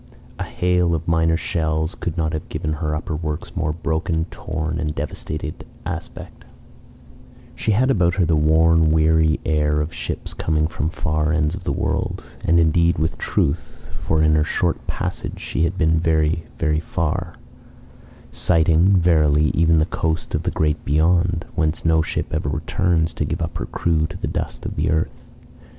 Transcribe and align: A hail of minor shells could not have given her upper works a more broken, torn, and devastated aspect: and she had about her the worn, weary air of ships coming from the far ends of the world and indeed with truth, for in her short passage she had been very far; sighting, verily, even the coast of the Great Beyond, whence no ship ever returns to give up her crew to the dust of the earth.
A 0.39 0.43
hail 0.45 0.95
of 0.95 1.07
minor 1.07 1.37
shells 1.37 1.93
could 1.93 2.17
not 2.17 2.33
have 2.33 2.49
given 2.49 2.73
her 2.73 2.95
upper 2.95 3.15
works 3.15 3.51
a 3.55 3.59
more 3.59 3.71
broken, 3.71 4.25
torn, 4.31 4.79
and 4.79 4.95
devastated 4.95 5.63
aspect: 5.85 6.43
and 6.43 6.55
she 7.53 7.73
had 7.73 7.91
about 7.91 8.15
her 8.15 8.25
the 8.25 8.35
worn, 8.35 8.89
weary 8.89 9.39
air 9.45 9.79
of 9.79 9.93
ships 9.93 10.33
coming 10.33 10.65
from 10.65 10.87
the 10.87 10.95
far 10.95 11.31
ends 11.31 11.53
of 11.53 11.65
the 11.65 11.71
world 11.71 12.23
and 12.43 12.59
indeed 12.59 12.97
with 12.97 13.19
truth, 13.19 13.91
for 13.99 14.23
in 14.23 14.33
her 14.33 14.43
short 14.43 14.87
passage 14.87 15.39
she 15.39 15.65
had 15.65 15.77
been 15.77 15.99
very 15.99 16.47
far; 16.81 17.35
sighting, 18.31 18.95
verily, 18.97 19.51
even 19.53 19.77
the 19.77 19.85
coast 19.85 20.33
of 20.33 20.41
the 20.41 20.49
Great 20.49 20.83
Beyond, 20.83 21.45
whence 21.53 21.85
no 21.85 22.01
ship 22.01 22.33
ever 22.33 22.49
returns 22.49 23.13
to 23.13 23.23
give 23.23 23.39
up 23.39 23.55
her 23.59 23.67
crew 23.67 24.07
to 24.07 24.17
the 24.17 24.25
dust 24.25 24.65
of 24.65 24.77
the 24.77 24.89
earth. 24.89 25.21